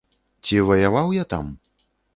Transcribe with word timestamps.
Ці 0.49 0.55
ваяваў 0.71 1.15
я 1.21 1.25
там? 1.37 1.57